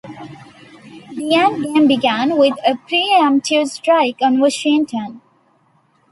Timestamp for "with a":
2.35-2.73